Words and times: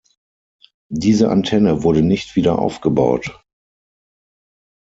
Diese 0.89 1.29
Antenne 1.29 1.83
wurde 1.83 2.01
nicht 2.01 2.35
wieder 2.35 2.57
aufgebaut. 2.57 3.39